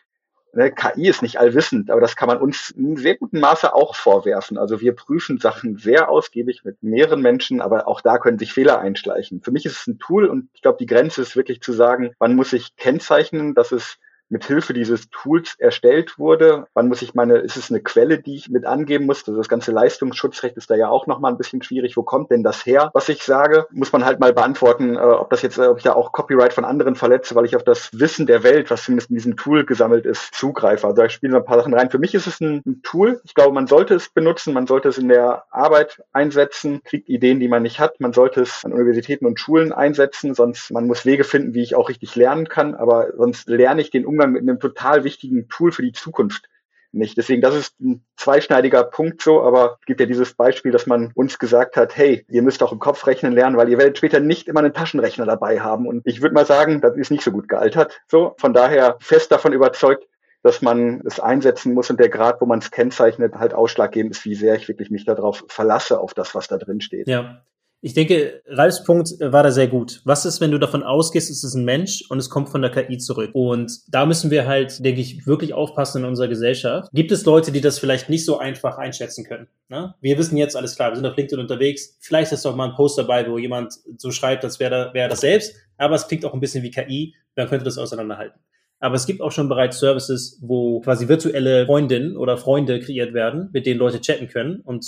[0.55, 3.95] Ne, KI ist nicht allwissend, aber das kann man uns in sehr gutem Maße auch
[3.95, 4.59] vorwerfen.
[4.59, 8.79] Also wir prüfen Sachen sehr ausgiebig mit mehreren Menschen, aber auch da können sich Fehler
[8.79, 9.41] einschleichen.
[9.41, 12.11] Für mich ist es ein Tool und ich glaube, die Grenze ist wirklich zu sagen,
[12.19, 13.97] wann muss ich kennzeichnen, dass es
[14.33, 16.65] mit Hilfe dieses Tools erstellt wurde.
[16.73, 19.19] Wann muss ich meine, ist es eine Quelle, die ich mit angeben muss?
[19.19, 21.95] Also das ganze Leistungsschutzrecht ist da ja auch nochmal ein bisschen schwierig.
[21.95, 23.67] Wo kommt denn das her, was ich sage?
[23.71, 26.65] Muss man halt mal beantworten, äh, ob das jetzt, ob ich da auch Copyright von
[26.65, 30.05] anderen verletze, weil ich auf das Wissen der Welt, was zumindest in diesem Tool gesammelt
[30.05, 30.87] ist, zugreife.
[30.87, 31.91] Also da spielen ein paar Sachen rein.
[31.91, 33.21] Für mich ist es ein, ein Tool.
[33.23, 37.39] Ich glaube, man sollte es benutzen, man sollte es in der Arbeit einsetzen, kriegt Ideen,
[37.39, 37.99] die man nicht hat.
[37.99, 41.75] Man sollte es an Universitäten und Schulen einsetzen, sonst man muss Wege finden, wie ich
[41.75, 42.73] auch richtig lernen kann.
[42.73, 46.47] Aber sonst lerne ich den Umgang mit einem total wichtigen Tool für die Zukunft
[46.93, 47.17] nicht.
[47.17, 51.11] Deswegen, das ist ein zweischneidiger Punkt so, aber es gibt ja dieses Beispiel, dass man
[51.15, 54.19] uns gesagt hat, hey, ihr müsst auch im Kopf rechnen lernen, weil ihr werdet später
[54.19, 55.87] nicht immer einen Taschenrechner dabei haben.
[55.87, 58.01] Und ich würde mal sagen, das ist nicht so gut gealtert.
[58.07, 60.07] So, von daher fest davon überzeugt,
[60.43, 64.25] dass man es einsetzen muss und der Grad, wo man es kennzeichnet, halt ausschlaggebend ist,
[64.25, 67.07] wie sehr ich wirklich mich darauf verlasse, auf das, was da drin steht.
[67.07, 67.43] Ja.
[67.85, 69.99] Ich denke, Ralfs Punkt war da sehr gut.
[70.05, 72.71] Was ist, wenn du davon ausgehst, es ist ein Mensch und es kommt von der
[72.71, 73.31] KI zurück?
[73.33, 76.89] Und da müssen wir halt, denke ich, wirklich aufpassen in unserer Gesellschaft.
[76.93, 79.47] Gibt es Leute, die das vielleicht nicht so einfach einschätzen können?
[79.67, 79.95] Ne?
[79.99, 81.97] Wir wissen jetzt, alles klar, wir sind auf LinkedIn unterwegs.
[81.99, 85.19] Vielleicht ist doch mal ein Post dabei, wo jemand so schreibt, als wäre wär das
[85.19, 85.53] selbst.
[85.77, 87.15] Aber es klingt auch ein bisschen wie KI.
[87.35, 88.39] Man könnte das auseinanderhalten.
[88.79, 93.49] Aber es gibt auch schon bereits Services, wo quasi virtuelle Freundinnen oder Freunde kreiert werden,
[93.51, 94.61] mit denen Leute chatten können.
[94.61, 94.85] Und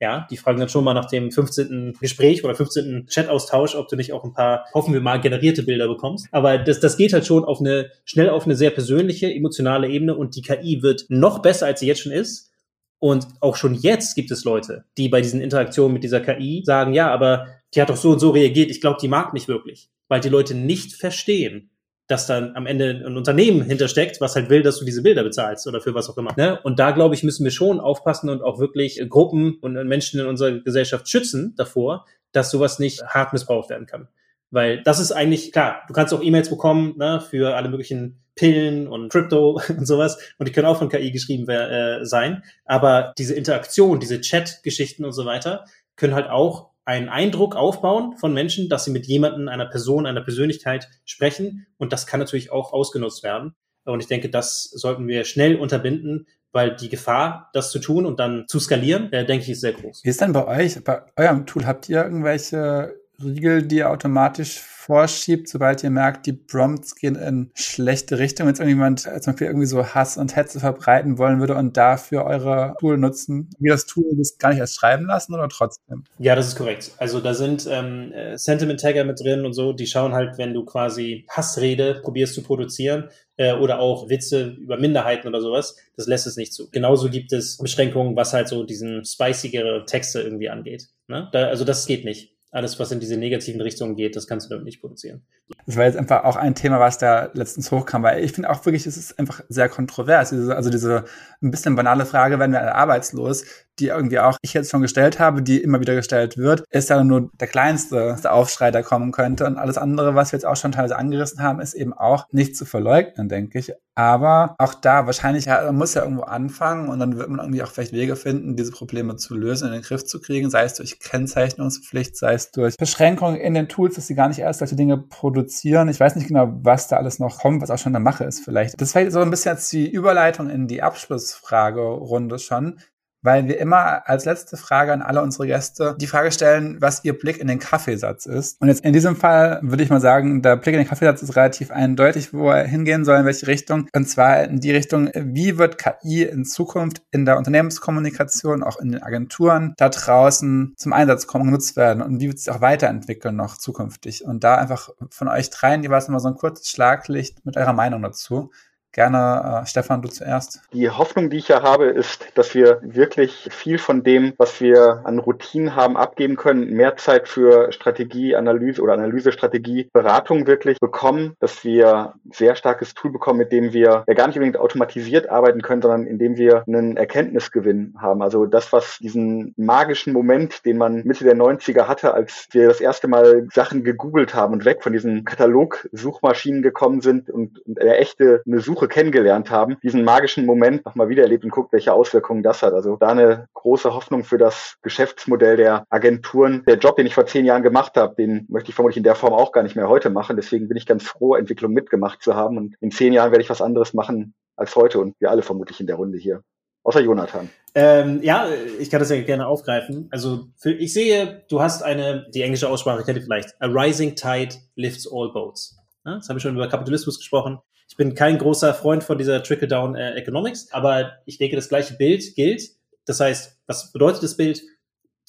[0.00, 1.94] ja, die fragen dann schon mal nach dem 15.
[2.00, 3.06] Gespräch oder 15.
[3.08, 6.26] Chat-Austausch, ob du nicht auch ein paar, hoffen wir mal, generierte Bilder bekommst.
[6.32, 10.14] Aber das, das geht halt schon auf eine, schnell auf eine sehr persönliche, emotionale Ebene
[10.14, 12.50] und die KI wird noch besser, als sie jetzt schon ist.
[12.98, 16.92] Und auch schon jetzt gibt es Leute, die bei diesen Interaktionen mit dieser KI sagen,
[16.92, 19.88] ja, aber die hat doch so und so reagiert, ich glaube, die mag mich wirklich.
[20.08, 21.70] Weil die Leute nicht verstehen,
[22.06, 25.66] dass dann am Ende ein Unternehmen hintersteckt, was halt will, dass du diese Bilder bezahlst
[25.66, 26.32] oder für was auch immer.
[26.36, 26.60] Ne?
[26.62, 30.26] Und da, glaube ich, müssen wir schon aufpassen und auch wirklich Gruppen und Menschen in
[30.26, 34.08] unserer Gesellschaft schützen davor, dass sowas nicht hart missbraucht werden kann.
[34.50, 38.86] Weil das ist eigentlich, klar, du kannst auch E-Mails bekommen ne, für alle möglichen Pillen
[38.86, 42.44] und Crypto und sowas und die können auch von KI geschrieben äh, sein.
[42.64, 45.64] Aber diese Interaktion, diese Chat-Geschichten und so weiter
[45.96, 50.22] können halt auch einen Eindruck aufbauen von Menschen, dass sie mit jemandem, einer Person, einer
[50.22, 51.66] Persönlichkeit sprechen.
[51.76, 53.54] Und das kann natürlich auch ausgenutzt werden.
[53.84, 58.18] Und ich denke, das sollten wir schnell unterbinden, weil die Gefahr, das zu tun und
[58.18, 60.00] dann zu skalieren, äh, denke ich, ist sehr groß.
[60.04, 64.60] Wie ist denn bei euch, bei eurem Tool, habt ihr irgendwelche Riegel, die ihr automatisch
[64.60, 69.48] vorschiebt, sobald ihr merkt, die Prompts gehen in schlechte Richtung, wenn jetzt irgendjemand zum Beispiel
[69.48, 73.86] irgendwie so Hass und Hetze verbreiten wollen würde und dafür eure Tool nutzen, wie das
[73.86, 76.04] Tool das gar nicht erst schreiben lassen oder trotzdem?
[76.18, 76.92] Ja, das ist korrekt.
[76.98, 80.64] Also da sind ähm, äh, Sentiment-Tagger mit drin und so, die schauen halt, wenn du
[80.64, 86.26] quasi Hassrede probierst zu produzieren, äh, oder auch Witze über Minderheiten oder sowas, das lässt
[86.26, 86.70] es nicht zu.
[86.70, 90.88] Genauso gibt es Beschränkungen, was halt so diesen spicigere Texte irgendwie angeht.
[91.08, 91.28] Ne?
[91.32, 94.50] Da, also das geht nicht alles, was in diese negativen Richtungen geht, das kannst du
[94.50, 95.22] damit nicht produzieren.
[95.66, 98.64] Das war jetzt einfach auch ein Thema, was da letztens hochkam, weil ich finde auch
[98.64, 100.32] wirklich, es ist einfach sehr kontrovers.
[100.32, 101.04] Also diese
[101.42, 103.44] ein bisschen banale Frage, werden wir alle arbeitslos,
[103.78, 107.02] die irgendwie auch ich jetzt schon gestellt habe, die immer wieder gestellt wird, ist ja
[107.02, 109.46] nur der kleinste Aufschrei, der kommen könnte.
[109.46, 112.56] Und alles andere, was wir jetzt auch schon teilweise angerissen haben, ist eben auch nicht
[112.56, 113.72] zu verleugnen, denke ich.
[113.98, 117.70] Aber auch da wahrscheinlich, man muss ja irgendwo anfangen und dann wird man irgendwie auch
[117.70, 121.00] vielleicht Wege finden, diese Probleme zu lösen, in den Griff zu kriegen, sei es durch
[121.00, 124.98] Kennzeichnungspflicht, sei es durch Beschränkungen in den Tools, dass sie gar nicht erst solche Dinge
[124.98, 125.88] produzieren.
[125.88, 128.44] Ich weiß nicht genau, was da alles noch kommt, was auch schon eine Mache ist
[128.44, 128.78] vielleicht.
[128.78, 132.78] Das wäre so ein bisschen jetzt die Überleitung in die Abschlussfragerunde schon
[133.26, 137.18] weil wir immer als letzte Frage an alle unsere Gäste die Frage stellen, was ihr
[137.18, 138.60] Blick in den Kaffeesatz ist.
[138.62, 141.34] Und jetzt in diesem Fall würde ich mal sagen, der Blick in den Kaffeesatz ist
[141.34, 143.88] relativ eindeutig, wo er hingehen soll, in welche Richtung.
[143.94, 148.92] Und zwar in die Richtung, wie wird KI in Zukunft in der Unternehmenskommunikation, auch in
[148.92, 153.34] den Agenturen da draußen zum Einsatz kommen, genutzt werden und wie wird sich auch weiterentwickeln
[153.34, 154.24] noch zukünftig.
[154.24, 158.02] Und da einfach von euch dreien jeweils mal so ein kurzes Schlaglicht mit eurer Meinung
[158.02, 158.52] dazu.
[158.96, 160.62] Gerne, äh, Stefan, du zuerst.
[160.72, 165.02] Die Hoffnung, die ich ja habe, ist, dass wir wirklich viel von dem, was wir
[165.04, 171.36] an Routinen haben, abgeben können, mehr Zeit für Strategie, Analyse oder Analysestrategie, Beratung wirklich bekommen,
[171.40, 175.60] dass wir sehr starkes Tool bekommen, mit dem wir ja gar nicht unbedingt automatisiert arbeiten
[175.60, 178.22] können, sondern indem wir einen Erkenntnisgewinn haben.
[178.22, 182.80] Also das, was diesen magischen Moment, den man Mitte der 90er hatte, als wir das
[182.80, 187.98] erste Mal Sachen gegoogelt haben und weg von diesen Katalog-Suchmaschinen gekommen sind und, und eine
[187.98, 192.42] echte eine Suche Suche kennengelernt haben, diesen magischen Moment nochmal wiedererlebt und guckt, welche Auswirkungen
[192.42, 192.72] das hat.
[192.72, 196.62] Also da eine große Hoffnung für das Geschäftsmodell der Agenturen.
[196.66, 199.14] Der Job, den ich vor zehn Jahren gemacht habe, den möchte ich vermutlich in der
[199.14, 200.36] Form auch gar nicht mehr heute machen.
[200.36, 202.56] Deswegen bin ich ganz froh, Entwicklung mitgemacht zu haben.
[202.56, 205.80] Und in zehn Jahren werde ich was anderes machen als heute und wir alle vermutlich
[205.80, 206.42] in der Runde hier.
[206.82, 207.50] Außer Jonathan.
[207.74, 208.46] Ähm, ja,
[208.78, 210.08] ich kann das ja gerne aufgreifen.
[210.12, 214.14] Also für, ich sehe, du hast eine, die englische Aussprache kennt ihr vielleicht, a rising
[214.14, 215.76] tide lifts all boats.
[216.04, 217.58] Ja, das habe ich schon über Kapitalismus gesprochen.
[217.88, 221.94] Ich bin kein großer Freund von dieser Trickle-Down äh, Economics, aber ich denke, das gleiche
[221.94, 222.70] Bild gilt.
[223.04, 224.62] Das heißt, was bedeutet das Bild?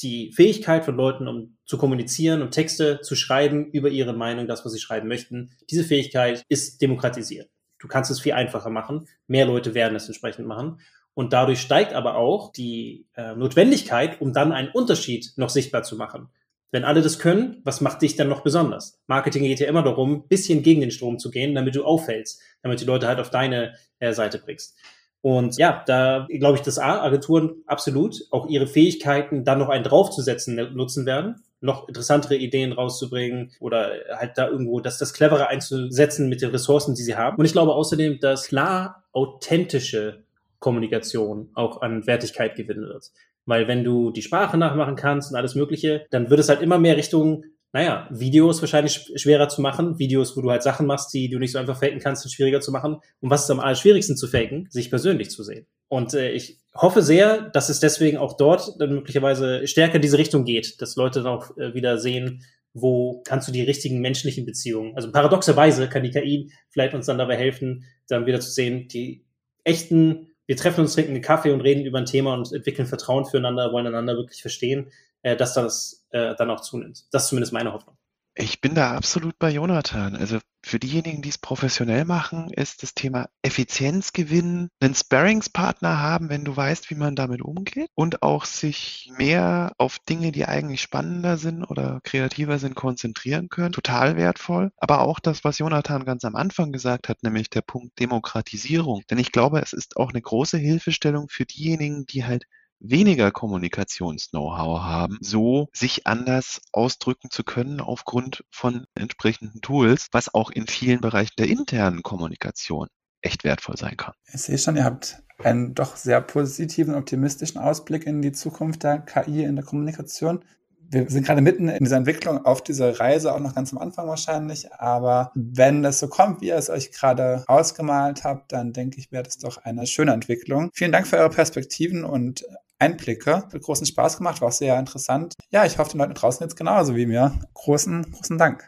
[0.02, 4.64] Die Fähigkeit von Leuten, um zu kommunizieren und Texte zu schreiben über ihre Meinung, das,
[4.64, 7.50] was sie schreiben möchten, diese Fähigkeit ist demokratisiert.
[7.80, 9.08] Du kannst es viel einfacher machen.
[9.28, 10.80] Mehr Leute werden es entsprechend machen.
[11.14, 15.96] Und dadurch steigt aber auch die äh, Notwendigkeit, um dann einen Unterschied noch sichtbar zu
[15.96, 16.30] machen.
[16.72, 19.00] Wenn alle das können, was macht dich dann noch besonders?
[19.08, 22.82] Marketing geht ja immer darum, bisschen gegen den Strom zu gehen, damit du auffällst, damit
[22.82, 24.76] die Leute halt auf deine äh, Seite bringst.
[25.22, 29.84] Und ja, da glaube ich, dass A, Agenturen absolut auch ihre Fähigkeiten dann noch einen
[29.84, 36.30] draufzusetzen nutzen werden, noch interessantere Ideen rauszubringen oder halt da irgendwo das, das Clevere einzusetzen
[36.30, 37.38] mit den Ressourcen, die sie haben.
[37.38, 40.24] Und ich glaube außerdem, dass klar authentische
[40.60, 43.12] Kommunikation auch an Wertigkeit gewinnen wird.
[43.48, 46.78] Weil wenn du die Sprache nachmachen kannst und alles Mögliche, dann wird es halt immer
[46.78, 50.00] mehr Richtung naja, Videos wahrscheinlich schwerer zu machen.
[50.00, 52.62] Videos, wo du halt Sachen machst, die du nicht so einfach faken kannst, sind schwieriger
[52.62, 52.98] zu machen.
[53.20, 54.68] Und was ist am allerschwierigsten zu faken?
[54.70, 55.68] Sich persönlich zu sehen.
[55.90, 60.18] Und äh, ich hoffe sehr, dass es deswegen auch dort dann möglicherweise stärker in diese
[60.18, 64.46] Richtung geht, dass Leute dann auch äh, wieder sehen, wo kannst du die richtigen menschlichen
[64.46, 68.88] Beziehungen, also paradoxerweise kann die KI vielleicht uns dann dabei helfen, dann wieder zu sehen,
[68.88, 69.26] die
[69.64, 73.26] echten, wir treffen uns, trinken einen Kaffee und reden über ein Thema und entwickeln Vertrauen
[73.26, 77.06] füreinander, wollen einander wirklich verstehen, äh, dass das äh, dann auch zunimmt.
[77.12, 77.97] Das ist zumindest meine Hoffnung.
[78.40, 80.16] Ich bin da absolut bei Jonathan.
[80.16, 86.46] Also für diejenigen, die es professionell machen, ist das Thema Effizienzgewinn, einen Sparringspartner haben, wenn
[86.46, 91.38] du weißt, wie man damit umgeht und auch sich mehr auf Dinge, die eigentlich spannender
[91.38, 93.72] sind oder kreativer sind, konzentrieren können.
[93.72, 94.72] Total wertvoll.
[94.78, 99.02] Aber auch das, was Jonathan ganz am Anfang gesagt hat, nämlich der Punkt Demokratisierung.
[99.10, 102.46] Denn ich glaube, es ist auch eine große Hilfestellung für diejenigen, die halt
[102.80, 110.52] weniger Kommunikations-Know-how haben, so sich anders ausdrücken zu können aufgrund von entsprechenden Tools, was auch
[110.52, 112.88] in vielen Bereichen der internen Kommunikation
[113.22, 114.14] echt wertvoll sein kann.
[114.32, 119.00] Ich sehe schon, ihr habt einen doch sehr positiven, optimistischen Ausblick in die Zukunft der
[119.00, 120.44] KI in der Kommunikation.
[120.90, 124.08] Wir sind gerade mitten in dieser Entwicklung auf dieser Reise, auch noch ganz am Anfang
[124.08, 124.72] wahrscheinlich.
[124.74, 129.12] Aber wenn das so kommt, wie ihr es euch gerade ausgemalt habt, dann denke ich,
[129.12, 130.70] wäre das doch eine schöne Entwicklung.
[130.74, 132.46] Vielen Dank für eure Perspektiven und
[132.80, 133.38] Einblicke.
[133.38, 135.36] Hat großen Spaß gemacht, war auch sehr interessant.
[135.50, 137.34] Ja, ich hoffe, den Leuten draußen jetzt genauso wie mir.
[137.54, 138.68] Großen, großen Dank.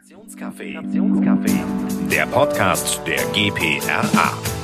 [2.11, 4.58] Der Podcast der GPRA.